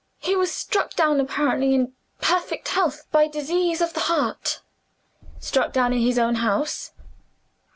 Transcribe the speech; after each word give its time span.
"He 0.17 0.35
was 0.35 0.51
struck 0.51 0.95
down 0.95 1.19
apparently 1.19 1.75
in 1.75 1.93
perfect 2.21 2.69
health 2.69 3.05
by 3.11 3.27
disease 3.27 3.81
of 3.81 3.93
the 3.93 3.99
heart." 3.99 4.59
"Struck 5.39 5.73
down 5.73 5.93
in 5.93 5.99
his 6.01 6.17
own 6.17 6.33
house?" 6.41 6.91